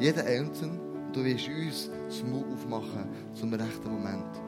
Jeder 0.00 0.24
Einzelne. 0.24 0.80
Und 1.06 1.16
du 1.16 1.24
wirst 1.24 1.48
uns 1.48 1.90
das 2.08 2.22
Mut 2.24 2.44
aufmachen 2.52 3.08
zum 3.34 3.52
rechten 3.54 3.90
Moment. 3.90 4.45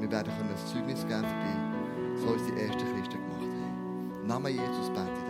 Wir 0.00 0.10
werden 0.10 0.32
ein 0.32 0.56
Zeugnis 0.72 1.06
geben 1.06 1.24
für 2.16 2.20
so 2.20 2.32
uns 2.32 2.42
die 2.46 2.60
ersten 2.60 2.78
Christen 2.78 3.18
gemacht 3.18 3.40
haben. 3.40 4.10
Im 4.22 4.26
Namen 4.26 4.52
Jesus 4.52 4.90
bete. 4.90 5.23